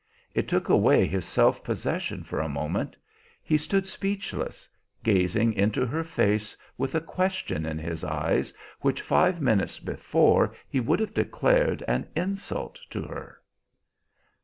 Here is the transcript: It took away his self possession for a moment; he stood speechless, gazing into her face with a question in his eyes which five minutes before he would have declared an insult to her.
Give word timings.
It 0.33 0.47
took 0.47 0.67
away 0.67 1.05
his 1.05 1.25
self 1.25 1.63
possession 1.63 2.23
for 2.23 2.39
a 2.39 2.49
moment; 2.49 2.95
he 3.43 3.55
stood 3.55 3.85
speechless, 3.85 4.67
gazing 5.03 5.53
into 5.53 5.85
her 5.85 6.03
face 6.03 6.57
with 6.75 6.95
a 6.95 7.01
question 7.01 7.67
in 7.67 7.77
his 7.77 8.03
eyes 8.03 8.51
which 8.79 8.99
five 9.03 9.39
minutes 9.39 9.79
before 9.79 10.55
he 10.67 10.79
would 10.79 10.99
have 11.01 11.13
declared 11.13 11.83
an 11.87 12.07
insult 12.15 12.79
to 12.89 13.03
her. 13.03 13.43